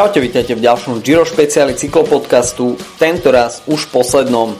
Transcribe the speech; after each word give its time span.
Čaute, 0.00 0.16
vítajte 0.16 0.56
v 0.56 0.64
ďalšom 0.64 1.04
Giro 1.04 1.28
špeciáli 1.28 1.76
cyklopodcastu, 1.76 2.72
tento 2.96 3.28
raz 3.28 3.60
už 3.68 3.92
poslednom. 3.92 4.56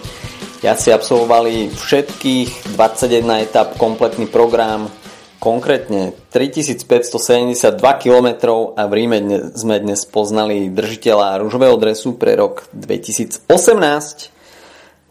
Ja 0.61 0.77
si 0.77 0.93
absolvovali 0.93 1.73
všetkých 1.73 2.77
21 2.77 3.49
etap, 3.49 3.73
kompletný 3.81 4.29
program, 4.29 4.93
konkrétne 5.41 6.13
3572 6.29 7.73
km 7.81 8.29
a 8.77 8.85
v 8.85 8.93
Ríme 8.93 9.18
sme 9.57 9.81
dnes 9.81 10.05
poznali 10.05 10.68
držiteľa 10.68 11.41
rúžového 11.41 11.81
dresu 11.81 12.21
pre 12.21 12.36
rok 12.36 12.68
2018. 12.77 13.49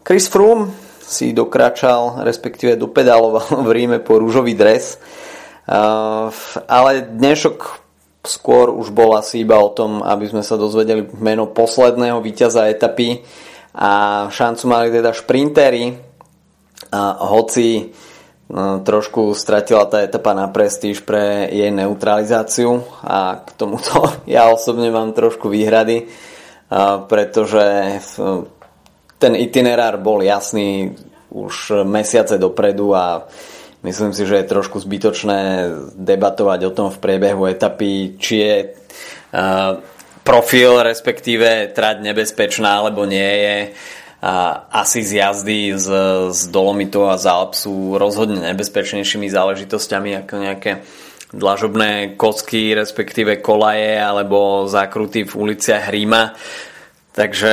Chris 0.06 0.30
Froome 0.30 0.70
si 1.02 1.34
dokračal, 1.34 2.22
respektíve 2.22 2.78
dopedaloval 2.78 3.66
v 3.66 3.70
Ríme 3.74 3.98
po 3.98 4.22
rúžový 4.22 4.54
dres. 4.54 4.94
Uh, 5.66 6.30
ale 6.70 7.02
dnešok 7.18 7.79
skôr 8.20 8.68
už 8.68 8.92
bol 8.92 9.16
asi 9.16 9.42
iba 9.44 9.56
o 9.56 9.72
tom, 9.72 10.04
aby 10.04 10.28
sme 10.28 10.44
sa 10.44 10.60
dozvedeli 10.60 11.08
meno 11.16 11.48
posledného 11.48 12.20
víťaza 12.20 12.68
etapy. 12.68 13.24
A 13.76 14.26
šancu 14.28 14.64
mali 14.68 14.92
teda 14.92 15.14
šprintery. 15.14 15.96
A 16.90 17.22
hoci 17.22 17.92
no, 18.50 18.82
trošku 18.82 19.32
stratila 19.32 19.86
tá 19.86 20.02
etapa 20.02 20.34
na 20.34 20.50
prestíž 20.50 21.06
pre 21.06 21.48
jej 21.48 21.70
neutralizáciu 21.70 22.82
a 23.04 23.46
k 23.46 23.48
tomuto 23.54 24.04
ja 24.26 24.50
osobne 24.50 24.90
mám 24.90 25.14
trošku 25.14 25.46
výhrady, 25.52 26.10
pretože 27.06 27.66
ten 29.20 29.32
itinerár 29.36 30.00
bol 30.00 30.24
jasný 30.24 30.96
už 31.30 31.86
mesiace 31.86 32.42
dopredu 32.42 32.90
a 32.96 33.28
Myslím 33.80 34.12
si, 34.12 34.28
že 34.28 34.44
je 34.44 34.52
trošku 34.52 34.76
zbytočné 34.76 35.72
debatovať 35.96 36.60
o 36.68 36.74
tom 36.74 36.88
v 36.92 37.00
priebehu 37.00 37.48
etapy, 37.48 38.20
či 38.20 38.34
je 38.36 38.56
uh, 38.68 39.80
profil, 40.20 40.84
respektíve 40.84 41.72
trať 41.72 42.04
nebezpečná, 42.04 42.84
alebo 42.84 43.08
nie 43.08 43.32
je. 43.40 43.58
A 44.20 44.68
asi 44.84 45.00
z 45.00 45.24
jazdy 45.24 45.72
z, 45.80 45.88
z 46.28 46.40
Dolomitu 46.52 47.08
a 47.08 47.16
z 47.16 47.24
Alp 47.24 47.56
sú 47.56 47.96
rozhodne 47.96 48.52
nebezpečnejšími 48.52 49.32
záležitosťami 49.32 50.10
ako 50.20 50.34
nejaké 50.36 50.72
dlažobné 51.32 52.20
kocky, 52.20 52.76
respektíve 52.76 53.40
kolaje 53.40 53.96
alebo 53.96 54.68
zákruty 54.68 55.24
v 55.24 55.32
uliciach 55.32 55.88
Ríma. 55.88 56.36
Takže 57.16 57.52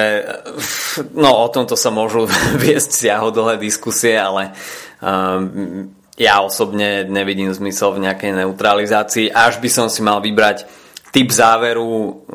no, 1.15 1.39
o 1.45 1.47
tomto 1.47 1.79
sa 1.79 1.87
môžu 1.87 2.27
viesť 2.67 2.91
siahodlhé 2.91 3.55
diskusie, 3.63 4.19
ale 4.19 4.51
um, 4.99 5.87
ja 6.17 6.41
osobne 6.41 7.05
nevidím 7.05 7.53
zmysel 7.53 7.93
v 7.93 8.09
nejakej 8.09 8.41
neutralizácii. 8.41 9.29
Až 9.29 9.61
by 9.61 9.69
som 9.69 9.87
si 9.87 10.01
mal 10.01 10.17
vybrať 10.17 10.65
typ 11.13 11.29
záveru 11.29 12.25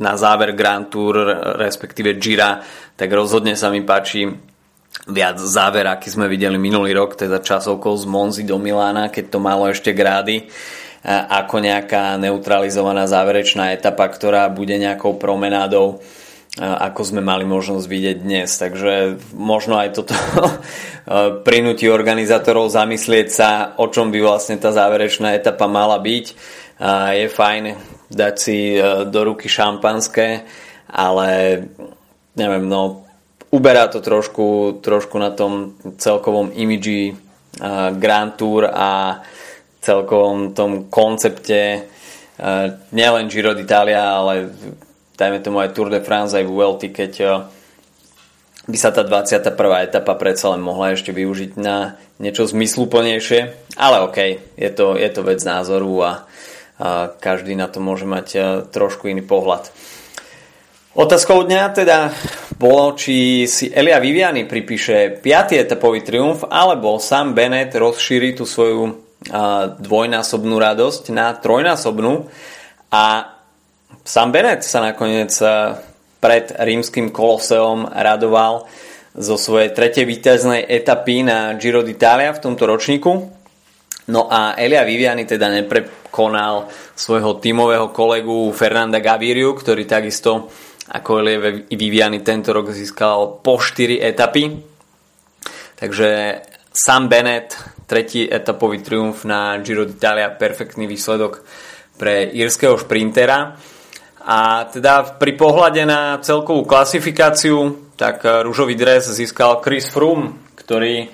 na 0.00 0.12
záver 0.16 0.56
Grand 0.56 0.88
Tour, 0.88 1.20
respektíve 1.60 2.16
Gira, 2.16 2.64
tak 2.96 3.12
rozhodne 3.12 3.54
sa 3.54 3.68
mi 3.68 3.84
páči 3.84 4.24
viac 5.08 5.36
záver, 5.40 5.84
aký 5.88 6.08
sme 6.08 6.28
videli 6.32 6.56
minulý 6.56 6.96
rok, 6.96 7.16
teda 7.16 7.44
časovkou 7.44 7.92
z 7.96 8.04
Monzy 8.08 8.42
do 8.48 8.56
Milána, 8.56 9.12
keď 9.12 9.36
to 9.36 9.38
malo 9.40 9.68
ešte 9.68 9.92
grády 9.92 10.48
ako 11.10 11.58
nejaká 11.58 12.14
neutralizovaná 12.14 13.10
záverečná 13.10 13.74
etapa, 13.74 14.06
ktorá 14.06 14.46
bude 14.46 14.78
nejakou 14.78 15.18
promenádou 15.18 15.98
ako 16.60 17.00
sme 17.00 17.24
mali 17.24 17.48
možnosť 17.48 17.86
vidieť 17.88 18.16
dnes. 18.20 18.48
Takže 18.60 19.16
možno 19.32 19.80
aj 19.80 19.88
toto 19.96 20.12
prinúti 21.48 21.88
organizátorov 21.88 22.68
zamyslieť 22.68 23.28
sa, 23.32 23.50
o 23.80 23.88
čom 23.88 24.12
by 24.12 24.20
vlastne 24.20 24.60
tá 24.60 24.68
záverečná 24.68 25.32
etapa 25.32 25.64
mala 25.64 25.96
byť. 25.96 26.26
Je 27.16 27.26
fajn 27.32 27.64
dať 28.12 28.34
si 28.36 28.76
e, 28.76 29.08
do 29.08 29.20
ruky 29.24 29.48
šampanské, 29.48 30.44
ale 30.92 31.28
neviem, 32.36 32.68
no 32.68 33.08
uberá 33.48 33.88
to 33.88 34.04
trošku, 34.04 34.78
trošku 34.84 35.16
na 35.16 35.32
tom 35.32 35.80
celkovom 35.96 36.52
imidži 36.52 37.12
e, 37.12 37.14
Grand 37.96 38.36
Tour 38.36 38.68
a 38.68 39.22
celkovom 39.80 40.52
tom 40.52 40.92
koncepte 40.92 41.60
e, 41.60 41.80
nielen 42.92 43.32
Giro 43.32 43.56
d'Italia, 43.56 44.20
ale 44.20 44.52
dajme 45.16 45.38
tomu 45.40 45.60
aj 45.60 45.72
Tour 45.76 45.88
de 45.92 46.00
France, 46.00 46.36
aj 46.36 46.48
Vuelty, 46.48 46.88
keď 46.92 47.12
eh, 47.20 47.30
by 48.68 48.78
sa 48.78 48.94
tá 48.94 49.02
21. 49.02 49.58
etapa 49.82 50.14
predsa 50.14 50.54
len 50.54 50.62
mohla 50.62 50.94
ešte 50.94 51.10
využiť 51.10 51.58
na 51.58 51.98
niečo 52.22 52.46
zmysluplnejšie, 52.46 53.40
ale 53.74 53.96
OK, 54.06 54.18
je 54.54 54.70
to, 54.70 54.94
je 54.94 55.10
to 55.10 55.20
vec 55.26 55.42
názoru 55.42 55.92
a, 55.98 56.12
a 56.78 57.10
každý 57.10 57.58
na 57.58 57.66
to 57.66 57.82
môže 57.82 58.06
mať 58.06 58.28
eh, 58.34 58.42
trošku 58.70 59.10
iný 59.10 59.26
pohľad. 59.26 59.68
Otázkou 60.92 61.48
dňa 61.48 61.72
teda 61.72 62.12
bolo, 62.60 62.92
či 62.92 63.48
si 63.48 63.72
Elia 63.72 63.96
Viviani 63.96 64.44
pripíše 64.44 65.24
5. 65.24 65.56
etapový 65.56 66.04
triumf, 66.04 66.44
alebo 66.44 67.00
Sam 67.00 67.32
Bennett 67.32 67.72
rozšíri 67.72 68.36
tú 68.36 68.44
svoju 68.44 68.82
eh, 68.86 68.92
dvojnásobnú 69.76 70.56
radosť 70.56 71.02
na 71.10 71.34
trojnásobnú 71.34 72.28
a 72.92 73.04
Sam 74.00 74.32
Bennett 74.32 74.64
sa 74.64 74.80
nakoniec 74.80 75.32
eh, 75.44 75.76
pred 76.22 76.54
rímským 76.56 77.12
koloseom 77.12 77.92
radoval 77.92 78.64
zo 79.12 79.36
svojej 79.36 79.76
tretej 79.76 80.08
víťaznej 80.08 80.64
etapy 80.64 81.20
na 81.20 81.52
Giro 81.60 81.84
d'Italia 81.84 82.32
v 82.32 82.40
tomto 82.40 82.64
ročníku. 82.64 83.12
No 84.08 84.26
a 84.26 84.56
Elia 84.56 84.82
Viviani 84.82 85.28
teda 85.28 85.52
neprekonal 85.52 86.66
svojho 86.96 87.38
tímového 87.38 87.92
kolegu 87.92 88.50
Fernanda 88.56 88.98
Gaviriu, 88.98 89.52
ktorý 89.54 89.84
takisto 89.84 90.50
ako 90.90 91.22
Elia 91.22 91.38
Viviani 91.70 92.24
tento 92.24 92.50
rok 92.50 92.72
získal 92.72 93.44
po 93.44 93.60
4 93.60 94.02
etapy. 94.02 94.50
Takže 95.76 96.40
Sam 96.72 97.10
Bennett, 97.10 97.52
tretí 97.84 98.24
etapový 98.24 98.80
triumf 98.80 99.28
na 99.28 99.60
Giro 99.60 99.84
d'Italia, 99.84 100.32
perfektný 100.32 100.88
výsledok 100.88 101.44
pre 102.00 102.32
írskeho 102.32 102.80
šprintera. 102.80 103.60
A 104.22 104.70
teda 104.70 105.18
pri 105.18 105.34
pohľade 105.34 105.82
na 105.82 106.22
celkovú 106.22 106.62
klasifikáciu, 106.62 107.90
tak 107.98 108.22
eh, 108.22 108.46
rúžový 108.46 108.78
dres 108.78 109.10
získal 109.10 109.58
Chris 109.58 109.90
Froome, 109.90 110.54
ktorý 110.54 111.10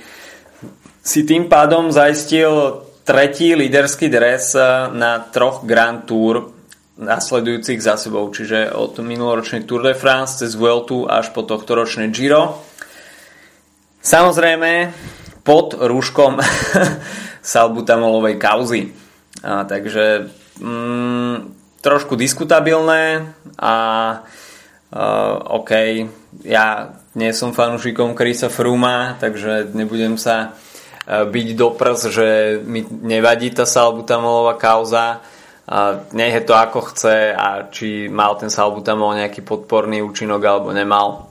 si 1.01 1.25
tým 1.25 1.49
pádom 1.49 1.89
zaistil 1.89 2.85
tretí 3.09 3.57
líderský 3.57 4.13
dres 4.13 4.53
eh, 4.53 4.93
na 4.93 5.25
troch 5.25 5.65
Grand 5.65 6.05
Tour 6.05 6.59
nasledujúcich 6.99 7.79
za 7.79 7.95
sebou, 7.95 8.27
čiže 8.35 8.75
od 8.75 8.99
minuloročnej 8.99 9.63
Tour 9.63 9.87
de 9.87 9.95
France 9.95 10.43
cez 10.43 10.59
Vueltu 10.59 11.07
až 11.07 11.31
po 11.31 11.47
tohto 11.47 11.79
ročné 11.79 12.11
Giro. 12.11 12.59
Samozrejme 14.03 14.91
pod 15.47 15.79
rúškom 15.79 16.43
salbutamolovej 17.55 18.37
kauzy. 18.37 18.91
A, 19.47 19.63
takže 19.63 20.27
mm, 20.59 21.18
trošku 21.81 22.19
diskutabilné 22.19 23.35
a 23.59 23.75
uh, 24.91 25.59
OK, 25.63 25.71
ja 26.43 26.95
nie 27.15 27.31
som 27.35 27.55
fanúšikom 27.55 28.15
Krisa 28.15 28.51
Fruma, 28.51 29.19
takže 29.19 29.71
nebudem 29.75 30.19
sa 30.19 30.53
uh, 30.53 31.25
byť 31.27 31.49
do 31.55 31.69
že 32.11 32.59
mi 32.67 32.83
nevadí 32.87 33.55
tá 33.55 33.67
salbutamolová 33.67 34.59
kauza. 34.59 35.23
A 35.69 36.01
nech 36.17 36.33
je 36.33 36.49
to 36.49 36.57
ako 36.57 36.81
chce 36.81 37.37
a 37.37 37.69
či 37.69 38.09
mal 38.09 38.41
ten 38.41 38.49
salbutamol 38.49 39.13
nejaký 39.21 39.45
podporný 39.45 40.01
účinok 40.01 40.41
alebo 40.41 40.73
nemal 40.73 41.29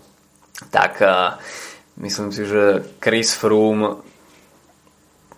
tak 0.70 1.02
uh, 1.02 1.38
myslím 2.02 2.34
si, 2.34 2.46
že 2.46 2.82
Chris 2.98 3.34
Froome 3.38 4.02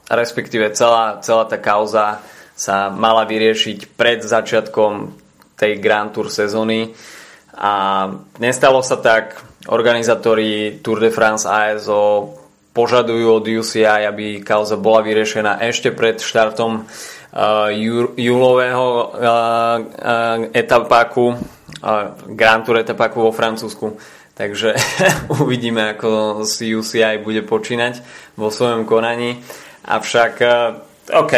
respektíve 0.09 0.73
celá, 0.73 1.21
celá 1.21 1.45
tá 1.45 1.59
kauza 1.61 2.23
sa 2.59 2.91
mala 2.91 3.23
vyriešiť 3.23 3.95
pred 3.95 4.19
začiatkom 4.19 5.15
tej 5.55 5.79
Grand 5.79 6.11
Tour 6.11 6.27
sezóny 6.27 6.91
a 7.55 7.71
nestalo 8.43 8.83
sa 8.83 8.99
tak. 8.99 9.47
Organizátori 9.71 10.79
Tour 10.83 11.03
de 11.03 11.11
France 11.11 11.47
ASO 11.47 12.35
požadujú 12.75 13.27
od 13.39 13.45
UCI, 13.47 14.07
aby 14.07 14.39
kauza 14.43 14.79
bola 14.79 15.03
vyriešená 15.03 15.59
ešte 15.67 15.91
pred 15.91 16.19
štartom 16.19 16.83
uh, 16.83 17.67
júlového 18.15 18.87
uh, 18.87 19.03
uh, 19.03 20.37
etapáku, 20.55 21.35
uh, 21.35 22.15
Grand 22.27 22.63
Tour 22.63 22.79
etapáku 22.79 23.19
vo 23.19 23.35
Francúzsku. 23.35 23.99
Takže 24.35 24.75
uvidíme, 25.43 25.95
ako 25.95 26.43
si 26.47 26.71
UCI 26.71 27.19
bude 27.19 27.43
počínať 27.43 27.99
vo 28.39 28.47
svojom 28.47 28.87
konaní. 28.87 29.43
Avšak, 29.83 30.33
uh, 30.39 30.79
OK, 31.19 31.33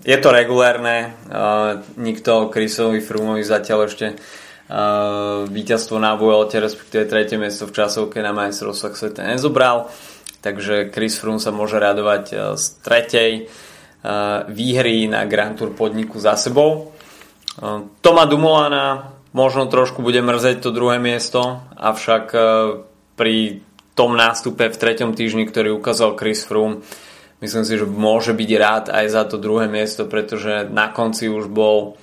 je 0.00 0.16
to 0.16 0.28
regulérne, 0.32 1.12
uh, 1.28 1.84
nikto 2.00 2.48
Chrisovi 2.48 3.04
Frumovi 3.04 3.44
zatiaľ 3.44 3.88
ešte 3.88 4.16
uh, 4.16 5.44
víťazstvo 5.44 6.00
na 6.00 6.16
Vuelte, 6.16 6.56
respektíve 6.56 7.04
tretie 7.04 7.36
miesto 7.36 7.68
v 7.68 7.76
časovke 7.76 8.24
na 8.24 8.32
majstrovstvách 8.32 8.96
sveta 8.96 9.28
nezobral, 9.28 9.92
takže 10.40 10.88
Chris 10.88 11.20
Froome 11.20 11.42
sa 11.42 11.52
môže 11.52 11.76
radovať 11.76 12.24
uh, 12.32 12.38
z 12.56 12.64
tretej 12.80 13.30
uh, 13.46 14.48
výhry 14.48 15.04
na 15.04 15.28
Grand 15.28 15.56
Tour 15.56 15.76
podniku 15.76 16.16
za 16.16 16.40
sebou. 16.40 16.96
Uh, 17.60 17.88
Toma 18.00 18.24
Dumolana 18.24 19.16
možno 19.36 19.68
trošku 19.68 20.00
bude 20.00 20.24
mrzeť 20.24 20.64
to 20.64 20.74
druhé 20.74 20.98
miesto, 20.98 21.62
avšak 21.78 22.34
pri 23.14 23.62
tom 23.94 24.16
nástupe 24.16 24.72
v 24.72 24.80
treťom 24.80 25.14
týždni, 25.14 25.46
ktorý 25.46 25.76
ukázal 25.76 26.16
Chris 26.16 26.42
Froome, 26.42 26.82
myslím 27.40 27.64
si, 27.64 27.74
že 27.76 27.88
môže 27.88 28.32
byť 28.36 28.50
rád 28.56 28.84
aj 28.92 29.06
za 29.08 29.22
to 29.28 29.36
druhé 29.40 29.66
miesto, 29.66 30.06
pretože 30.06 30.68
na 30.68 30.92
konci 30.92 31.28
už 31.28 31.48
bol 31.48 31.96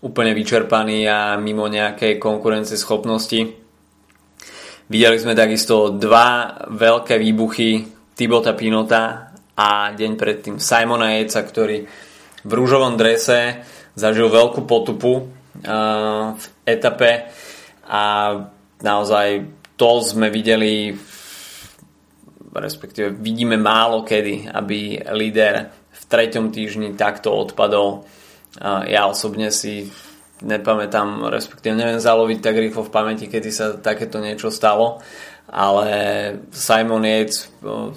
úplne 0.00 0.32
vyčerpaný 0.32 1.06
a 1.06 1.18
mimo 1.36 1.68
nejakej 1.68 2.16
konkurencie 2.16 2.76
schopnosti. 2.76 3.56
Videli 4.90 5.16
sme 5.22 5.38
takisto 5.38 5.94
dva 5.94 6.58
veľké 6.66 7.14
výbuchy 7.20 7.86
Tibota 8.16 8.58
Pinota 8.58 9.30
a 9.54 9.94
deň 9.94 10.12
predtým 10.18 10.56
Simona 10.58 11.14
Jejca, 11.20 11.40
ktorý 11.46 11.78
v 12.42 12.52
rúžovom 12.52 12.96
drese 12.96 13.62
zažil 13.94 14.32
veľkú 14.32 14.64
potupu 14.64 15.12
uh, 15.14 16.32
v 16.32 16.44
etape 16.64 17.28
a 17.86 18.02
naozaj 18.80 19.44
to 19.76 19.90
sme 20.00 20.32
videli 20.32 20.96
respektíve 22.54 23.14
vidíme 23.14 23.56
málo 23.56 24.02
kedy, 24.02 24.50
aby 24.50 25.00
líder 25.14 25.70
v 25.90 26.02
treťom 26.06 26.50
týždni 26.50 26.98
takto 26.98 27.30
odpadol. 27.30 28.06
Ja 28.86 29.06
osobne 29.06 29.54
si 29.54 29.90
nepamätám, 30.42 31.30
respektíve 31.30 31.76
neviem 31.76 32.02
zaloviť 32.02 32.38
tak 32.40 32.56
rýchlo 32.56 32.82
v 32.86 32.94
pamäti, 32.94 33.26
kedy 33.28 33.50
sa 33.52 33.76
takéto 33.76 34.18
niečo 34.18 34.48
stalo, 34.48 34.98
ale 35.50 35.88
Simon 36.50 37.04
Yates 37.04 37.50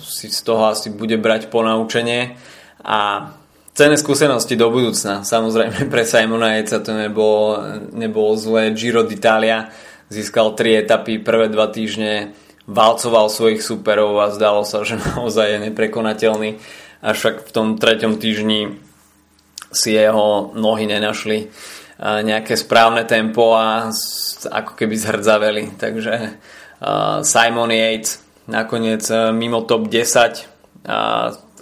si 0.04 0.28
z 0.30 0.40
toho 0.44 0.70
asi 0.70 0.92
bude 0.92 1.16
brať 1.18 1.48
ponaučenie 1.48 2.36
a 2.84 3.32
cenné 3.74 3.98
skúsenosti 3.98 4.54
do 4.54 4.70
budúcna. 4.70 5.26
Samozrejme 5.26 5.86
pre 5.94 6.06
Simona 6.06 6.58
Yatesa 6.58 6.80
to 6.86 6.94
nebolo, 6.94 7.60
nebolo 7.92 8.38
zlé. 8.38 8.72
Giro 8.72 9.04
d'Italia 9.04 9.68
získal 10.14 10.54
tri 10.54 10.78
etapy, 10.78 11.18
prvé 11.20 11.50
dva 11.50 11.68
týždne 11.74 12.38
valcoval 12.64 13.28
svojich 13.28 13.60
superov 13.60 14.16
a 14.24 14.32
zdalo 14.32 14.64
sa, 14.64 14.88
že 14.88 14.96
naozaj 14.96 15.48
je 15.48 15.60
neprekonateľný. 15.72 16.50
Avšak 17.04 17.48
v 17.48 17.52
tom 17.52 17.76
treťom 17.76 18.16
týždni 18.16 18.80
si 19.74 19.90
jeho 19.92 20.56
nohy 20.56 20.88
nenašli 20.88 21.52
nejaké 22.04 22.56
správne 22.56 23.04
tempo 23.04 23.54
a 23.56 23.92
ako 24.48 24.72
keby 24.80 24.96
zhrdzaveli. 24.96 25.76
Takže 25.76 26.40
Simon 27.24 27.72
Yates 27.72 28.24
nakoniec 28.48 29.08
mimo 29.36 29.64
top 29.68 29.88
10 29.92 30.88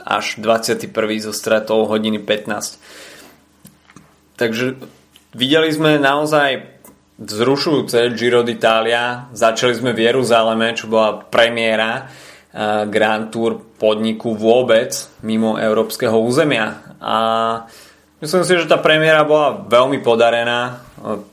až 0.01 0.25
21. 0.42 0.89
zo 1.21 1.33
stratou 1.33 1.86
hodiny 1.86 2.18
15. 2.21 2.77
Takže 4.38 4.81
videli 5.38 5.69
sme 5.69 6.01
naozaj 6.01 6.70
vzrušujúce 7.21 8.18
Giro 8.18 8.41
d'Italia. 8.41 9.29
Začali 9.29 9.77
sme 9.77 9.91
v 9.94 10.09
Jeruzaleme, 10.09 10.73
čo 10.73 10.89
bola 10.89 11.21
premiéra 11.21 12.09
uh, 12.09 12.89
Grand 12.89 13.29
Tour 13.29 13.62
podniku 13.77 14.33
vôbec 14.33 14.89
mimo 15.21 15.62
európskeho 15.62 16.18
územia. 16.18 16.97
A 16.97 17.15
myslím 18.25 18.41
si, 18.41 18.57
že 18.57 18.69
tá 18.69 18.81
premiéra 18.81 19.21
bola 19.21 19.62
veľmi 19.69 20.01
podarená. 20.01 20.81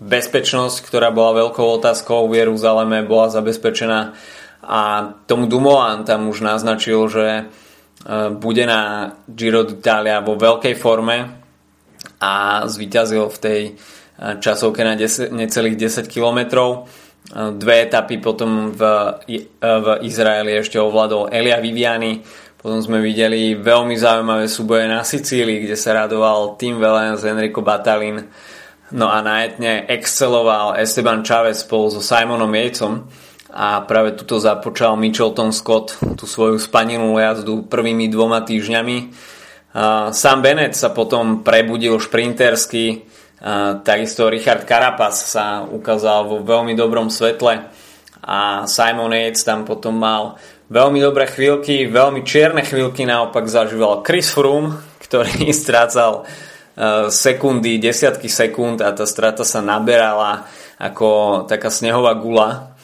Bezpečnosť, 0.01 0.85
ktorá 0.85 1.09
bola 1.09 1.49
veľkou 1.49 1.81
otázkou 1.81 2.29
v 2.29 2.45
Jeruzaleme, 2.45 3.05
bola 3.09 3.33
zabezpečená 3.33 4.17
a 4.69 4.81
tomu 5.25 5.49
Dumoulin 5.49 6.05
tam 6.05 6.29
už 6.29 6.45
naznačil, 6.45 7.01
že 7.09 7.27
uh, 7.49 8.29
bude 8.37 8.69
na 8.69 9.13
Giro 9.25 9.65
d'Italia 9.65 10.21
vo 10.21 10.37
veľkej 10.37 10.77
forme 10.77 11.41
a 12.21 12.65
zvíťazil 12.69 13.25
v 13.33 13.39
tej 13.41 13.61
časovke 14.19 14.83
na 14.83 14.99
10, 14.99 15.31
necelých 15.31 15.77
10 15.79 16.11
km. 16.11 16.39
Dve 17.55 17.75
etapy 17.85 18.19
potom 18.19 18.73
v, 18.73 18.83
v 19.61 19.87
Izraeli 20.03 20.59
ešte 20.59 20.81
ovládol 20.81 21.31
Elia 21.31 21.63
Viviani. 21.63 22.25
Potom 22.59 22.83
sme 22.83 22.99
videli 22.99 23.55
veľmi 23.55 23.95
zaujímavé 23.95 24.51
súboje 24.51 24.91
na 24.91 25.07
Sicílii, 25.07 25.69
kde 25.69 25.77
sa 25.79 25.95
radoval 25.95 26.59
Tim 26.59 26.83
Wellens, 26.83 27.23
Enrico 27.23 27.63
Batalin. 27.63 28.27
No 28.91 29.13
a 29.13 29.21
na 29.21 29.45
etne 29.45 29.85
exceloval 29.87 30.75
Esteban 30.81 31.21
Chavez 31.23 31.63
spolu 31.63 31.93
so 31.93 32.01
Simonom 32.01 32.51
Jejcom 32.51 33.07
a 33.53 33.85
práve 33.85 34.17
tuto 34.17 34.41
započal 34.41 34.97
Mitchelton 34.97 35.53
Scott 35.53 36.01
tú 36.17 36.25
svoju 36.25 36.57
spaninú 36.57 37.17
jazdu 37.21 37.69
prvými 37.69 38.09
dvoma 38.09 38.45
týždňami. 38.45 38.97
Sam 40.11 40.39
Bennett 40.41 40.75
sa 40.75 40.91
potom 40.91 41.45
prebudil 41.45 42.01
šprintersky, 42.01 43.05
takisto 43.87 44.27
Richard 44.27 44.67
Carapaz 44.67 45.31
sa 45.31 45.63
ukázal 45.63 46.27
vo 46.27 46.37
veľmi 46.43 46.75
dobrom 46.75 47.07
svetle 47.07 47.71
a 48.23 48.67
Simon 48.67 49.15
Yates 49.15 49.47
tam 49.47 49.63
potom 49.63 49.95
mal 49.95 50.37
veľmi 50.69 51.01
dobré 51.01 51.25
chvíľky, 51.31 51.89
veľmi 51.89 52.27
čierne 52.27 52.61
chvíľky 52.61 53.09
naopak 53.09 53.49
zažíval 53.49 54.05
Chris 54.05 54.29
Froome, 54.29 54.77
ktorý 55.01 55.49
strácal 55.57 56.25
e, 56.25 57.09
sekundy, 57.09 57.81
desiatky 57.81 58.29
sekúnd 58.29 58.85
a 58.85 58.93
tá 58.93 59.09
strata 59.09 59.43
sa 59.49 59.65
naberala 59.65 60.45
ako 60.79 61.45
taká 61.49 61.73
snehová 61.73 62.15
gula. 62.15 62.77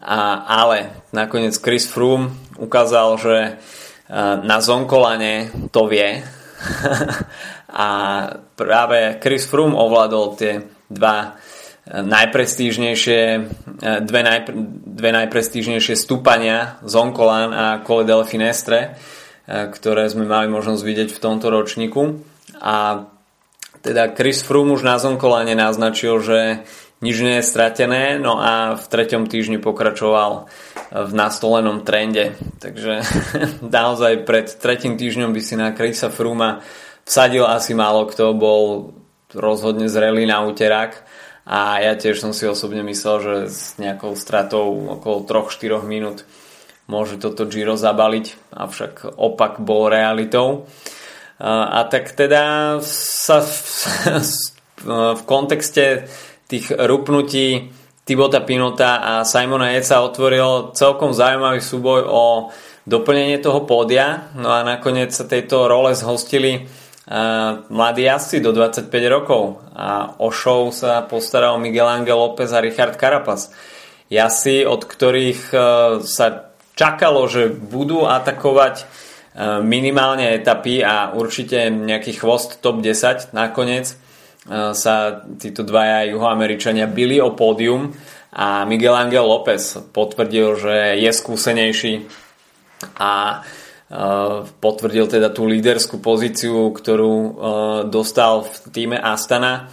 A, 0.00 0.46
ale 0.48 1.04
nakoniec 1.12 1.58
Chris 1.60 1.84
Froome 1.84 2.32
ukázal, 2.56 3.08
že 3.18 3.36
e, 3.44 3.52
na 4.46 4.62
Zonkolane 4.62 5.50
to 5.74 5.90
vie 5.90 6.22
a 7.72 7.88
práve 8.52 9.16
Chris 9.24 9.48
Froome 9.48 9.72
ovládol 9.72 10.26
tie 10.36 10.52
dva 10.92 11.32
eh, 11.32 12.04
najprestížnejšie 12.04 13.20
eh, 13.32 13.40
dve, 14.04 14.20
najpr- 14.20 14.56
dve 14.92 15.10
najprestížnejšie 15.16 15.96
stúpania 15.96 16.76
Zonkolan 16.84 17.50
a 17.56 17.66
Cole 17.80 18.04
del 18.04 18.28
Finestre, 18.28 18.92
eh, 18.92 19.72
ktoré 19.72 20.04
sme 20.12 20.28
mali 20.28 20.52
možnosť 20.52 20.82
vidieť 20.84 21.08
v 21.16 21.22
tomto 21.22 21.48
ročníku. 21.48 22.20
A 22.60 23.08
teda 23.80 24.12
Chris 24.12 24.44
Froome 24.44 24.76
už 24.76 24.84
na 24.84 25.00
Zonkolane 25.00 25.56
naznačil, 25.56 26.20
že 26.20 26.62
nič 27.02 27.18
nie 27.18 27.42
je 27.42 27.48
stratené, 27.50 28.22
no 28.22 28.38
a 28.38 28.78
v 28.78 28.84
treťom 28.86 29.26
týždni 29.26 29.58
pokračoval 29.58 30.46
v 30.92 31.12
nastolenom 31.18 31.82
trende. 31.82 32.38
Takže 32.62 33.02
naozaj 33.66 34.22
pred 34.22 34.46
tretím 34.46 34.94
týždňom 34.94 35.34
by 35.34 35.40
si 35.42 35.58
na 35.58 35.74
Chrisa 35.74 36.14
Fruma 36.14 36.62
vsadil 37.04 37.46
asi 37.46 37.72
málo 37.72 38.06
kto, 38.08 38.34
bol 38.36 38.94
rozhodne 39.32 39.88
zrelý 39.88 40.28
na 40.28 40.44
úterák 40.44 41.02
a 41.42 41.82
ja 41.82 41.98
tiež 41.98 42.22
som 42.22 42.30
si 42.30 42.46
osobne 42.46 42.86
myslel, 42.86 43.16
že 43.18 43.34
s 43.50 43.60
nejakou 43.82 44.14
stratou 44.14 44.94
okolo 45.00 45.26
3-4 45.26 45.82
minút 45.82 46.22
môže 46.86 47.18
toto 47.18 47.48
Giro 47.48 47.74
zabaliť, 47.74 48.54
avšak 48.54 49.16
opak 49.16 49.62
bol 49.62 49.88
realitou. 49.90 50.68
A 51.42 51.82
tak 51.90 52.14
teda 52.14 52.78
sa 52.84 53.42
v, 53.42 53.58
v 55.18 55.22
kontexte 55.26 56.06
tých 56.46 56.70
rupnutí 56.70 57.74
Tibota 58.06 58.42
Pinota 58.42 58.98
a 59.02 59.12
Simona 59.26 59.74
Eca 59.74 60.02
otvoril 60.02 60.74
celkom 60.74 61.14
zaujímavý 61.14 61.58
súboj 61.62 62.02
o 62.06 62.22
doplnenie 62.86 63.38
toho 63.38 63.62
pódia. 63.62 64.30
No 64.34 64.50
a 64.50 64.66
nakoniec 64.66 65.14
sa 65.14 65.26
tejto 65.26 65.70
role 65.70 65.94
zhostili 65.94 66.66
mladí 67.68 68.02
jazdci 68.06 68.38
do 68.40 68.54
25 68.54 68.86
rokov 69.10 69.58
a 69.74 70.14
o 70.22 70.30
show 70.30 70.70
sa 70.70 71.02
postaral 71.02 71.58
Miguel 71.58 71.88
Angel 71.90 72.14
López 72.14 72.54
a 72.54 72.62
Richard 72.62 72.94
Carapaz. 72.94 73.50
Jazdci, 74.06 74.68
od 74.68 74.86
ktorých 74.86 75.40
e, 75.50 75.58
sa 76.04 76.52
čakalo, 76.76 77.26
že 77.26 77.48
budú 77.48 78.04
atakovať 78.04 78.74
e, 78.78 78.84
minimálne 79.64 80.36
etapy 80.36 80.84
a 80.84 81.10
určite 81.16 81.72
nejaký 81.72 82.20
chvost 82.20 82.60
top 82.62 82.84
10 82.84 83.34
nakoniec 83.34 83.98
sa 84.50 85.22
títo 85.38 85.62
dvaja 85.62 86.10
juhoameričania 86.10 86.90
byli 86.90 87.22
o 87.22 87.30
pódium 87.30 87.94
a 88.34 88.66
Miguel 88.66 88.96
Angel 88.96 89.22
López 89.22 89.78
potvrdil, 89.94 90.58
že 90.58 90.76
je 90.98 91.10
skúsenejší 91.14 91.92
a 92.98 93.44
potvrdil 94.58 95.04
teda 95.04 95.28
tú 95.28 95.44
líderskú 95.44 96.00
pozíciu, 96.00 96.72
ktorú 96.72 97.14
dostal 97.92 98.48
v 98.48 98.54
týme 98.72 98.96
Astana. 98.96 99.68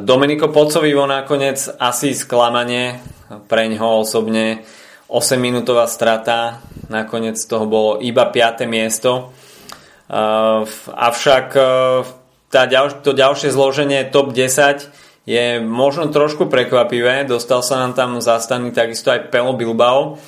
Domenico 0.00 0.48
Pocovi 0.48 0.96
vo 0.96 1.04
nakoniec 1.04 1.60
asi 1.76 2.16
sklamanie 2.16 3.04
pre 3.44 3.68
ňoho 3.68 4.08
osobne 4.08 4.64
8 5.12 5.36
minútová 5.36 5.84
strata 5.84 6.64
nakoniec 6.88 7.36
toho 7.44 7.68
bolo 7.68 8.00
iba 8.00 8.24
5. 8.32 8.64
miesto 8.64 9.34
avšak 10.88 11.46
tá 12.52 12.62
to 13.02 13.10
ďalšie 13.16 13.50
zloženie 13.50 14.06
top 14.12 14.30
10 14.36 15.24
je 15.24 15.56
možno 15.64 16.12
trošku 16.12 16.52
prekvapivé. 16.52 17.24
Dostal 17.24 17.64
sa 17.64 17.80
nám 17.80 17.96
tam 17.96 18.20
zastaný 18.20 18.70
takisto 18.76 19.08
aj 19.08 19.32
Pelo 19.32 19.56
Bilbao. 19.56 20.20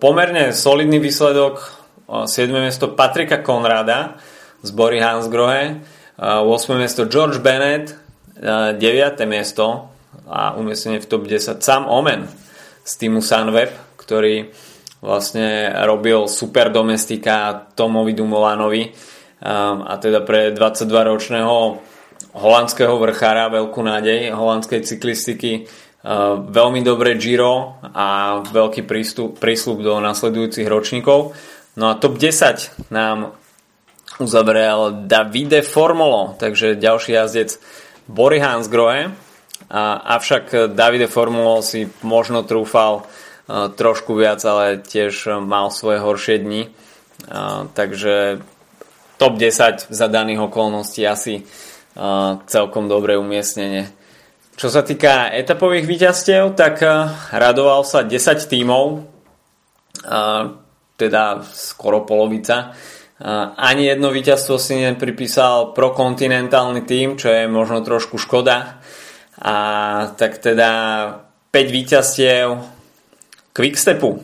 Pomerne 0.00 0.56
solidný 0.56 0.96
výsledok 0.98 1.77
7. 2.08 2.48
E, 2.48 2.60
miesto 2.60 2.88
Patrika 2.96 3.44
Konrada 3.44 4.16
z 4.64 4.70
Bory 4.72 4.98
Hansgrohe, 5.00 5.84
8. 6.16 6.48
E, 6.48 6.78
miesto 6.80 7.04
George 7.04 7.38
Bennett, 7.44 7.92
9. 8.40 8.80
miesto 9.28 9.92
a 10.24 10.56
umiestnenie 10.56 11.04
v 11.04 11.10
top 11.10 11.28
10 11.28 11.60
Sam 11.60 11.84
Omen 11.90 12.24
z 12.86 12.92
týmu 12.96 13.20
Sunweb, 13.20 13.74
ktorý 14.00 14.48
vlastne 15.04 15.74
robil 15.84 16.26
super 16.30 16.70
domestika 16.70 17.66
Tomovi 17.74 18.14
Dumolanovi 18.14 18.94
a 19.42 19.94
teda 19.98 20.22
pre 20.22 20.54
22-ročného 20.54 21.56
holandského 22.34 22.94
vrchára 22.98 23.50
veľkú 23.50 23.80
nádej 23.82 24.34
holandskej 24.34 24.86
cyklistiky 24.86 25.66
veľmi 26.48 26.80
dobré 26.86 27.18
Giro 27.18 27.82
a 27.82 28.38
veľký 28.46 28.86
prístup, 28.86 29.42
prísľub 29.42 29.82
do 29.82 29.98
nasledujúcich 29.98 30.66
ročníkov. 30.70 31.34
No 31.78 31.94
a 31.94 31.94
top 31.94 32.18
10 32.18 32.90
nám 32.90 33.38
uzavrel 34.18 35.06
Davide 35.06 35.62
Formolo, 35.62 36.34
takže 36.34 36.74
ďalší 36.74 37.14
jazdec 37.14 37.54
Bory 38.10 38.42
Hansgrohe. 38.42 39.14
A, 39.70 39.94
avšak 40.18 40.74
Davide 40.74 41.06
Formolo 41.06 41.62
si 41.62 41.86
možno 42.02 42.42
trúfal 42.42 43.06
a, 43.46 43.70
trošku 43.70 44.18
viac, 44.18 44.42
ale 44.42 44.82
tiež 44.82 45.38
mal 45.38 45.70
svoje 45.70 46.02
horšie 46.02 46.42
dni. 46.42 46.62
A, 47.30 47.70
takže 47.70 48.42
top 49.22 49.38
10 49.38 49.86
za 49.86 50.06
daných 50.10 50.50
okolností 50.50 51.06
asi 51.06 51.46
a, 51.94 52.42
celkom 52.50 52.90
dobré 52.90 53.14
umiestnenie. 53.14 53.86
Čo 54.58 54.74
sa 54.74 54.82
týka 54.82 55.30
etapových 55.30 55.86
víťazstiev, 55.86 56.58
tak 56.58 56.82
radoval 57.30 57.86
sa 57.86 58.02
10 58.02 58.18
tímov, 58.50 59.06
teda 60.98 61.46
skoro 61.46 62.02
polovica 62.02 62.74
ani 63.56 63.90
jedno 63.90 64.14
víťazstvo 64.14 64.62
si 64.62 64.78
nepripísal 64.78 65.74
prokontinentálny 65.74 66.86
tým, 66.86 67.18
čo 67.18 67.34
je 67.34 67.50
možno 67.50 67.82
trošku 67.82 68.14
škoda. 68.14 68.78
A 69.42 69.54
tak 70.14 70.38
teda 70.38 70.70
5 71.50 71.74
víťazstiev 71.74 72.46
Quickstepu. 73.50 74.22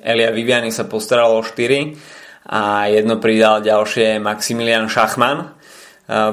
Elia 0.00 0.32
Viviani 0.32 0.72
sa 0.72 0.88
postaral 0.88 1.36
o 1.36 1.44
4 1.44 1.92
a 2.48 2.88
jedno 2.88 3.20
pridal 3.20 3.60
ďalšie 3.60 4.16
Maximilian 4.16 4.88
Schachmann. 4.88 5.52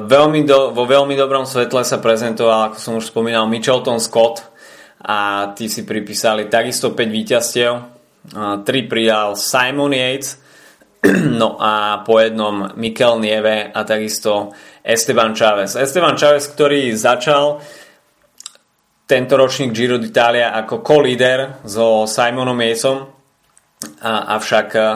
Veľmi 0.08 0.48
do, 0.48 0.72
vo 0.72 0.88
veľmi 0.88 1.12
dobrom 1.12 1.44
svetle 1.44 1.84
sa 1.84 2.00
prezentoval, 2.00 2.72
ako 2.72 2.76
som 2.80 2.96
už 2.96 3.12
spomínal, 3.12 3.44
Michelton 3.44 4.00
Scott 4.00 4.48
a 5.04 5.52
tí 5.52 5.68
si 5.68 5.84
pripísali 5.84 6.48
takisto 6.48 6.96
5 6.96 7.04
víťazstiev. 7.04 7.97
3 8.32 8.64
pridal 8.90 9.36
Simon 9.36 9.92
Yates, 9.92 10.38
no 11.40 11.56
a 11.60 12.02
po 12.02 12.18
jednom 12.18 12.74
Mikel 12.74 13.22
Nieve 13.22 13.70
a 13.70 13.80
takisto 13.84 14.52
Esteban 14.82 15.34
Chávez. 15.34 15.78
Esteban 15.78 16.18
Chávez, 16.18 16.50
ktorý 16.50 16.92
začal 16.96 17.62
tento 19.08 19.34
ročník 19.40 19.72
Giro 19.72 19.96
d'Italia 19.96 20.52
ako 20.52 20.84
co-líder 20.84 21.64
so 21.64 22.04
Simonom 22.04 22.58
Yatesom, 22.60 22.98
a, 24.02 24.36
avšak 24.36 24.68
a, 24.74 24.86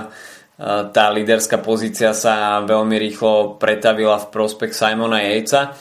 tá 0.93 1.11
líderská 1.11 1.59
pozícia 1.59 2.15
sa 2.15 2.63
veľmi 2.63 2.95
rýchlo 2.95 3.59
pretavila 3.59 4.21
v 4.23 4.31
prospech 4.31 4.71
Simona 4.71 5.19
Yatesa 5.25 5.75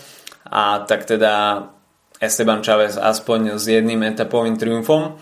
a 0.49 0.81
tak 0.89 1.05
teda 1.05 1.67
Esteban 2.17 2.65
Chávez 2.65 2.97
aspoň 2.97 3.61
s 3.61 3.69
jedným 3.69 4.01
etapovým 4.01 4.57
triumfom. 4.57 5.21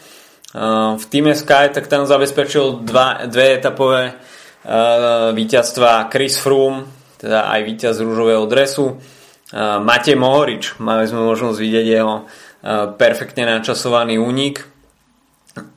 V 0.97 1.05
týme 1.13 1.37
Sky 1.37 1.69
tak 1.69 1.85
tam 1.85 2.09
zabezpečil 2.09 2.81
dva, 2.81 3.29
dve 3.29 3.61
etapové 3.61 4.13
uh, 4.13 5.29
víťazstva 5.29 6.09
Chris 6.09 6.41
Froome, 6.41 6.89
teda 7.21 7.53
aj 7.53 7.59
víťaz 7.69 8.01
rúžového 8.01 8.49
dresu. 8.49 8.97
Uh, 8.97 9.77
Matej 9.81 10.17
Mohorič, 10.17 10.81
mali 10.81 11.05
sme 11.05 11.21
možnosť 11.21 11.57
vidieť 11.57 11.87
jeho 11.87 12.15
perfektne 12.99 13.47
načasovaný 13.47 14.19
únik 14.19 14.67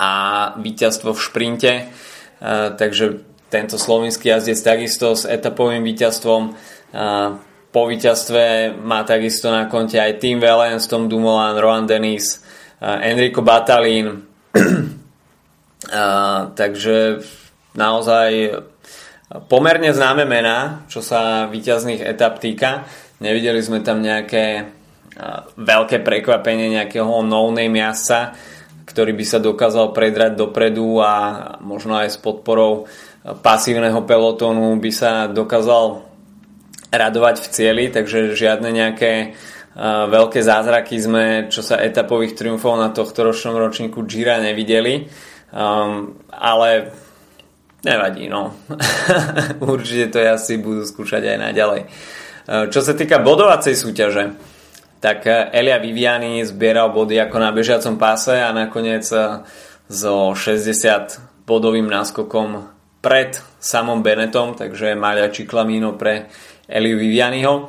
a 0.02 0.12
víťazstvo 0.59 1.14
v 1.14 1.21
šprinte. 1.23 1.73
Takže 2.75 3.23
tento 3.55 3.79
slovenský 3.79 4.35
jazdec 4.35 4.59
takisto 4.59 5.14
s 5.14 5.23
etapovým 5.23 5.87
víťazstvom. 5.87 6.43
Po 7.71 7.83
víťazstve 7.87 8.75
má 8.83 9.07
takisto 9.07 9.55
na 9.55 9.71
konte 9.71 9.95
aj 9.95 10.19
Tim 10.19 10.43
Wellens, 10.43 10.91
Tom 10.91 11.07
Dumoulin, 11.07 11.55
Rohan 11.55 11.87
Dennis, 11.87 12.43
Enrico 12.83 13.47
Batalín. 13.47 14.32
Uh, 14.57 16.41
takže 16.53 17.25
naozaj 17.73 18.61
pomerne 19.49 19.91
známe 19.97 20.29
mená, 20.29 20.85
čo 20.93 21.01
sa 21.01 21.49
výťazných 21.49 22.05
etap 22.05 22.37
týka. 22.37 22.85
Nevideli 23.23 23.65
sme 23.65 23.81
tam 23.81 24.05
nejaké 24.05 24.69
veľké 25.57 26.01
prekvapenie 26.01 26.73
nejakého 26.73 27.25
no-name 27.25 27.81
jazdca, 27.81 28.33
ktorý 28.89 29.13
by 29.13 29.25
sa 29.25 29.39
dokázal 29.39 29.93
predrať 29.93 30.33
dopredu 30.37 31.01
a 31.05 31.13
možno 31.61 31.97
aj 32.01 32.17
s 32.17 32.19
podporou 32.19 32.89
pasívneho 33.23 34.03
pelotónu 34.03 34.75
by 34.81 34.91
sa 34.91 35.31
dokázal 35.31 36.03
radovať 36.93 37.37
v 37.41 37.49
cieli, 37.49 37.85
takže 37.89 38.37
žiadne 38.37 38.69
nejaké 38.69 39.39
veľké 39.79 40.41
zázraky 40.45 40.97
sme, 41.00 41.25
čo 41.49 41.64
sa 41.64 41.81
etapových 41.81 42.37
triumfov 42.37 42.76
na 42.76 42.93
tohto 42.93 43.25
ročnom 43.25 43.57
ročníku 43.57 44.05
Gira 44.05 44.37
nevideli. 44.43 45.09
Um, 45.52 46.17
ale 46.33 46.93
Nevadí, 47.83 48.31
no. 48.31 48.55
Určite 49.59 50.14
to 50.14 50.19
asi 50.23 50.62
budú 50.62 50.87
skúšať 50.87 51.35
aj 51.35 51.38
naďalej. 51.50 51.81
E, 51.83 51.87
čo 52.71 52.79
sa 52.79 52.95
týka 52.95 53.19
bodovacej 53.19 53.75
súťaže, 53.75 54.38
tak 55.02 55.26
e, 55.26 55.50
Elia 55.50 55.83
Viviani 55.83 56.47
zbieral 56.47 56.95
body 56.95 57.19
ako 57.19 57.37
na 57.43 57.50
bežiacom 57.50 57.99
páse 57.99 58.38
a 58.38 58.55
nakoniec 58.55 59.02
e, 59.11 59.43
so 59.91 60.31
60 60.31 61.43
bodovým 61.43 61.91
náskokom 61.91 62.71
pred 63.02 63.35
samom 63.59 63.99
Benetom, 63.99 64.55
takže 64.55 64.95
Maľa 64.95 65.35
Čiklamino 65.35 65.99
pre 65.99 66.31
Eliu 66.71 66.95
Vivianiho. 66.95 67.67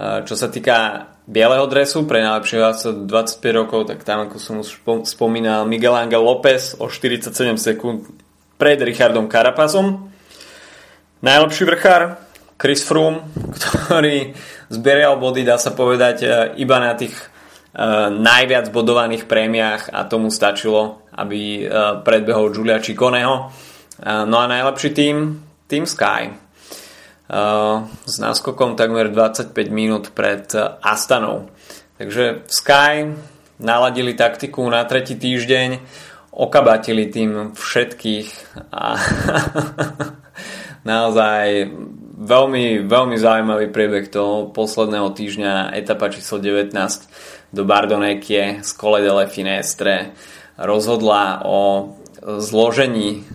Čo 0.00 0.32
sa 0.32 0.48
týka 0.48 1.04
bieleho 1.30 1.70
dresu 1.70 2.02
pre 2.10 2.26
najlepšieho 2.26 3.06
25 3.06 3.06
rokov, 3.54 3.86
tak 3.86 4.02
tam 4.02 4.26
ako 4.26 4.36
som 4.42 4.58
už 4.58 4.82
spomínal 5.06 5.62
Miguel 5.62 5.94
Angel 5.94 6.18
López 6.18 6.74
o 6.82 6.90
47 6.90 7.30
sekúnd 7.54 8.10
pred 8.58 8.82
Richardom 8.82 9.30
Karapazom. 9.30 10.10
Najlepší 11.22 11.62
vrchár 11.70 12.18
Chris 12.58 12.82
Froome, 12.82 13.30
ktorý 13.86 14.34
zbieral 14.74 15.22
body, 15.22 15.46
dá 15.46 15.54
sa 15.54 15.70
povedať, 15.70 16.26
e, 16.26 16.28
iba 16.60 16.76
na 16.82 16.92
tých 16.98 17.14
uh, 17.16 18.10
najviac 18.10 18.70
bodovaných 18.70 19.26
prémiách 19.26 19.90
a 19.94 20.06
tomu 20.06 20.30
stačilo, 20.30 21.06
aby 21.14 21.64
uh, 21.66 22.02
predbehol 22.02 22.54
Giulia 22.54 22.82
Ciconeho. 22.82 23.50
Uh, 24.00 24.26
no 24.26 24.38
a 24.38 24.46
najlepší 24.50 24.90
tým, 24.94 25.40
Team 25.66 25.86
Sky. 25.86 26.49
S 28.06 28.14
náskokom 28.18 28.74
takmer 28.74 29.06
25 29.14 29.54
minút 29.70 30.10
pred 30.10 30.50
Astanou. 30.82 31.46
Takže 31.94 32.42
Sky 32.50 33.14
naladili 33.62 34.18
taktiku 34.18 34.66
na 34.66 34.82
tretí 34.82 35.14
týždeň 35.14 35.78
okabatili 36.30 37.06
tým 37.06 37.52
všetkých 37.54 38.28
a 38.72 38.96
naozaj 40.90 41.68
veľmi, 42.20 42.86
veľmi 42.86 43.16
zaujímavý 43.18 43.68
priebeh 43.68 44.08
toho 44.08 44.48
posledného 44.50 45.10
týždňa 45.12 45.74
etapa 45.76 46.08
číslo 46.08 46.38
19 46.40 46.72
do 47.50 47.62
Bardonekie 47.66 48.62
z 48.62 48.70
Cole 48.78 49.02
delle 49.02 49.26
Finestre 49.26 50.14
rozhodla 50.56 51.42
o 51.44 51.92
zložení 52.22 53.26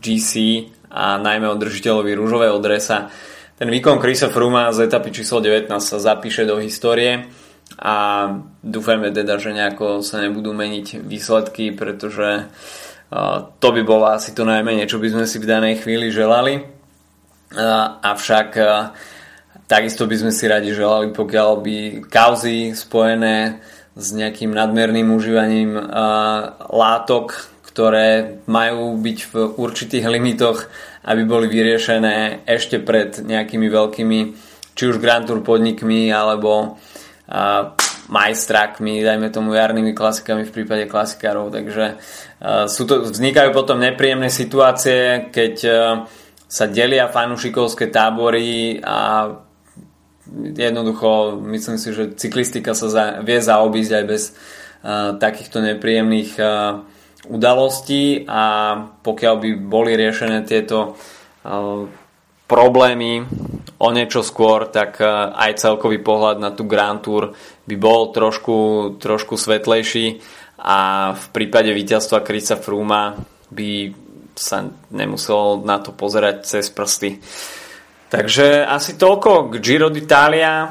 GC 0.00 0.32
a 0.94 1.18
najmä 1.18 1.50
o 1.50 1.58
držiteľovi 1.58 2.14
rúžového 2.14 2.62
dresa. 2.62 3.10
Ten 3.58 3.66
výkon 3.66 3.98
Chrisa 3.98 4.30
Fruma 4.30 4.70
z 4.70 4.86
etapy 4.86 5.10
číslo 5.10 5.42
19 5.42 5.66
sa 5.82 5.98
zapíše 5.98 6.46
do 6.46 6.62
histórie 6.62 7.26
a 7.82 8.30
dúfajme 8.62 9.10
teda, 9.10 9.42
že 9.42 9.50
nejako 9.50 10.06
sa 10.06 10.22
nebudú 10.22 10.54
meniť 10.54 11.02
výsledky, 11.02 11.74
pretože 11.74 12.46
to 13.58 13.68
by 13.70 13.82
bolo 13.86 14.10
asi 14.10 14.34
to 14.34 14.46
najmenej, 14.46 14.90
čo 14.90 14.98
by 15.02 15.10
sme 15.10 15.26
si 15.26 15.42
v 15.42 15.50
danej 15.50 15.82
chvíli 15.82 16.14
želali. 16.14 16.62
Avšak 18.02 18.58
takisto 19.70 20.10
by 20.10 20.16
sme 20.18 20.32
si 20.34 20.44
radi 20.50 20.74
želali, 20.74 21.14
pokiaľ 21.14 21.50
by 21.62 21.76
kauzy 22.10 22.74
spojené 22.74 23.62
s 23.94 24.10
nejakým 24.10 24.50
nadmerným 24.50 25.14
užívaním 25.14 25.78
látok, 26.74 27.53
ktoré 27.74 28.38
majú 28.46 28.94
byť 29.02 29.18
v 29.34 29.34
určitých 29.58 30.06
limitoch, 30.06 30.70
aby 31.02 31.26
boli 31.26 31.50
vyriešené 31.50 32.46
ešte 32.46 32.78
pred 32.78 33.18
nejakými 33.18 33.66
veľkými 33.66 34.18
či 34.78 34.82
už 34.86 35.02
Grand 35.02 35.26
Tour 35.26 35.42
podnikmi 35.42 36.14
alebo 36.14 36.78
majstrakmi, 38.08 39.00
dajme 39.02 39.32
tomu 39.32 39.56
jarnými 39.56 39.96
klasikami 39.96 40.44
v 40.44 40.54
prípade 40.54 40.84
klasikárov, 40.84 41.48
takže 41.48 41.96
uh, 41.96 42.68
sú 42.68 42.84
to, 42.84 43.08
vznikajú 43.08 43.50
potom 43.56 43.80
nepríjemné 43.80 44.28
situácie, 44.28 45.32
keď 45.32 45.54
uh, 45.64 45.76
sa 46.44 46.68
delia 46.68 47.08
fanúšikovské 47.08 47.88
tábory 47.88 48.76
a 48.84 49.32
jednoducho 50.36 51.40
myslím 51.48 51.80
si, 51.80 51.96
že 51.96 52.12
cyklistika 52.12 52.76
sa 52.76 52.92
za, 52.92 53.04
vie 53.24 53.40
zaobísť 53.40 53.92
aj 53.96 54.04
bez 54.04 54.22
uh, 54.30 55.16
takýchto 55.16 55.64
nepríjemných 55.64 56.30
uh, 56.36 56.84
udalostí 57.28 58.28
a 58.28 58.76
pokiaľ 59.00 59.34
by 59.40 59.50
boli 59.60 59.96
riešené 59.96 60.44
tieto 60.44 60.94
uh, 60.94 61.88
problémy 62.44 63.24
o 63.80 63.88
niečo 63.90 64.20
skôr, 64.20 64.68
tak 64.68 65.00
uh, 65.00 65.32
aj 65.32 65.60
celkový 65.60 66.00
pohľad 66.04 66.40
na 66.40 66.52
tú 66.52 66.68
Grand 66.68 67.00
Tour 67.00 67.32
by 67.64 67.76
bol 67.80 68.12
trošku, 68.12 68.56
trošku 69.00 69.40
svetlejší 69.40 70.20
a 70.60 71.12
v 71.12 71.26
prípade 71.32 71.72
víťazstva 71.72 72.24
Krisa 72.24 72.56
Fruma 72.60 73.16
by 73.52 73.70
sa 74.34 74.66
nemusel 74.90 75.62
na 75.62 75.78
to 75.78 75.94
pozerať 75.94 76.44
cez 76.44 76.66
prsty. 76.68 77.22
Takže 78.10 78.62
asi 78.62 78.94
toľko 78.94 79.54
k 79.54 79.62
Giro 79.62 79.90
d'Italia. 79.90 80.70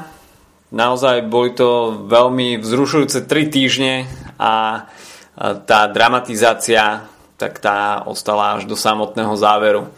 Naozaj 0.74 1.28
boli 1.28 1.52
to 1.52 2.02
veľmi 2.08 2.58
vzrušujúce 2.58 3.28
3 3.28 3.54
týždne 3.54 3.94
a 4.40 4.84
tá 5.38 5.86
dramatizácia 5.90 7.10
tak 7.36 7.58
tá 7.58 8.06
ostala 8.06 8.56
až 8.58 8.64
do 8.64 8.78
samotného 8.78 9.34
záveru. 9.34 9.90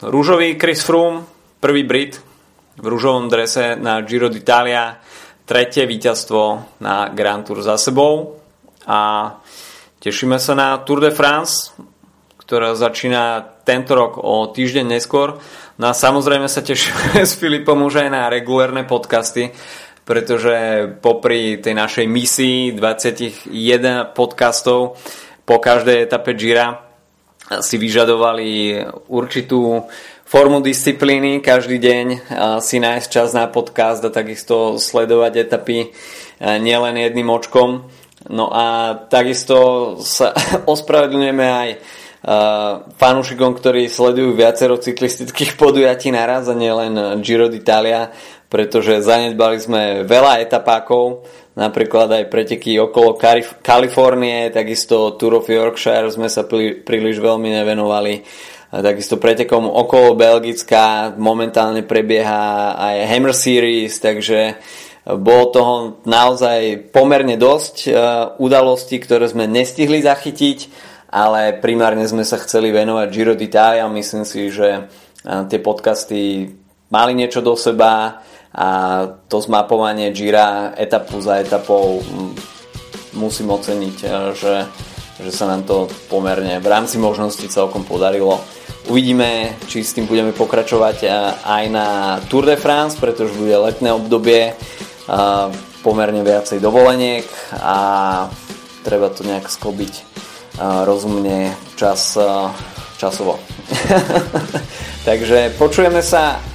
Rúžový 0.00 0.54
Chris 0.54 0.80
Froome, 0.86 1.26
prvý 1.58 1.82
Brit 1.82 2.22
v 2.74 2.86
rúžovom 2.86 3.30
drese 3.30 3.78
na 3.78 4.02
Giro 4.02 4.30
d'Italia, 4.30 4.98
tretie 5.46 5.86
víťazstvo 5.86 6.74
na 6.82 7.10
Grand 7.10 7.42
Tour 7.46 7.62
za 7.62 7.78
sebou 7.78 8.40
a 8.86 9.30
tešíme 10.00 10.38
sa 10.38 10.54
na 10.54 10.68
Tour 10.82 11.02
de 11.02 11.12
France, 11.14 11.74
ktorá 12.38 12.74
začína 12.74 13.44
tento 13.64 13.96
rok 13.96 14.20
o 14.20 14.50
týždeň 14.50 14.96
neskôr. 14.96 15.40
No 15.80 15.90
a 15.90 15.94
samozrejme 15.96 16.46
sa 16.46 16.62
tešíme 16.62 17.20
s 17.30 17.34
Filipom 17.38 17.78
už 17.82 18.06
aj 18.06 18.08
na 18.10 18.22
regulérne 18.30 18.86
podcasty, 18.86 19.50
pretože 20.04 20.86
popri 21.00 21.56
tej 21.58 21.74
našej 21.74 22.06
misii 22.06 22.76
21 22.76 24.12
podcastov 24.12 25.00
po 25.44 25.56
každej 25.60 26.04
etape 26.08 26.36
Gira 26.36 26.84
si 27.60 27.76
vyžadovali 27.76 28.80
určitú 29.08 29.84
formu 30.24 30.64
disciplíny 30.64 31.44
každý 31.44 31.76
deň 31.76 32.06
si 32.60 32.80
nájsť 32.80 33.08
čas 33.08 33.36
na 33.36 33.48
podcast 33.48 34.00
a 34.04 34.12
takisto 34.12 34.80
sledovať 34.80 35.32
etapy 35.44 35.92
nielen 36.40 36.96
jedným 36.96 37.28
očkom. 37.28 37.88
No 38.32 38.48
a 38.48 38.96
takisto 39.12 40.00
sa 40.00 40.32
ospravedlňujeme 40.74 41.46
aj 41.48 41.70
fanúšikom, 42.96 43.52
ktorí 43.52 43.92
sledujú 43.92 44.32
viacero 44.32 44.80
cyklistických 44.80 45.60
podujatí 45.60 46.08
naraz 46.08 46.48
a 46.48 46.56
nielen 46.56 47.20
Giro 47.20 47.52
d'Italia, 47.52 48.08
pretože 48.54 49.02
zanedbali 49.02 49.58
sme 49.58 49.82
veľa 50.06 50.38
etapákov, 50.46 51.26
napríklad 51.58 52.22
aj 52.22 52.30
preteky 52.30 52.78
okolo 52.78 53.18
Kalifornie, 53.58 54.54
takisto 54.54 55.18
Tour 55.18 55.42
of 55.42 55.50
Yorkshire 55.50 56.06
sme 56.14 56.30
sa 56.30 56.46
príliš 56.46 57.18
veľmi 57.18 57.50
nevenovali. 57.50 58.22
A 58.74 58.82
takisto 58.82 59.18
pretekom 59.18 59.66
okolo 59.66 60.14
Belgická 60.14 61.10
momentálne 61.18 61.82
prebieha 61.82 62.78
aj 62.78 62.96
Hammer 63.10 63.34
Series, 63.34 63.98
takže 63.98 64.62
bolo 65.18 65.44
toho 65.50 65.74
naozaj 66.06 66.90
pomerne 66.94 67.34
dosť 67.34 67.90
udalostí, 68.38 69.02
ktoré 69.02 69.26
sme 69.26 69.50
nestihli 69.50 69.98
zachytiť 69.98 70.58
ale 71.14 71.62
primárne 71.62 72.02
sme 72.10 72.26
sa 72.26 72.42
chceli 72.42 72.74
venovať 72.74 73.06
Giro 73.14 73.38
d'Italia. 73.38 73.86
Myslím 73.86 74.26
si, 74.26 74.50
že 74.50 74.90
tie 75.22 75.62
podcasty 75.62 76.50
mali 76.90 77.14
niečo 77.14 77.38
do 77.38 77.54
seba 77.54 78.18
a 78.54 78.68
to 79.26 79.42
zmapovanie 79.42 80.14
Gira 80.14 80.78
etapu 80.78 81.18
za 81.18 81.42
etapou 81.42 81.98
musím 83.18 83.50
oceniť, 83.50 83.96
že, 84.34 84.54
že 85.18 85.30
sa 85.34 85.50
nám 85.50 85.66
to 85.66 85.90
pomerne 86.06 86.62
v 86.62 86.66
rámci 86.70 87.02
možností 87.02 87.50
celkom 87.50 87.82
podarilo. 87.82 88.38
Uvidíme, 88.86 89.58
či 89.66 89.82
s 89.82 89.96
tým 89.96 90.06
budeme 90.06 90.30
pokračovať 90.30 91.08
aj 91.42 91.64
na 91.72 91.86
Tour 92.30 92.46
de 92.46 92.54
France, 92.54 92.94
pretože 93.00 93.34
bude 93.34 93.56
letné 93.56 93.90
obdobie, 93.90 94.54
pomerne 95.84 96.22
viacej 96.24 96.62
dovoleniek 96.62 97.26
a 97.60 97.76
treba 98.84 99.08
to 99.12 99.24
nejak 99.24 99.48
sklobiť 99.50 99.94
rozumne 100.60 101.52
čas, 101.74 102.16
časovo. 102.96 103.40
Takže 105.08 105.52
počujeme 105.58 106.00
sa 106.00 106.53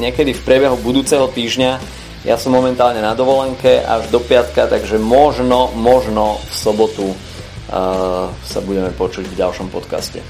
niekedy 0.00 0.32
v 0.32 0.42
priebehu 0.42 0.80
budúceho 0.80 1.28
týždňa. 1.28 2.00
Ja 2.24 2.36
som 2.40 2.56
momentálne 2.56 3.04
na 3.04 3.12
dovolenke 3.12 3.80
až 3.80 4.08
do 4.08 4.20
piatka, 4.20 4.64
takže 4.68 4.96
možno, 4.96 5.72
možno 5.76 6.40
v 6.40 6.54
sobotu 6.56 7.06
uh, 7.12 8.32
sa 8.32 8.60
budeme 8.64 8.92
počuť 8.96 9.28
v 9.28 9.38
ďalšom 9.38 9.68
podcaste. 9.68 10.24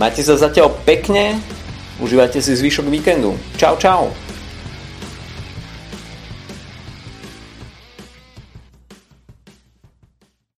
Majte 0.00 0.24
sa 0.24 0.40
zatiaľ 0.40 0.72
pekne, 0.88 1.36
užívajte 2.00 2.40
si 2.40 2.56
zvyšok 2.56 2.88
víkendu. 2.88 3.36
Čau, 3.60 3.76
čau. 3.76 4.08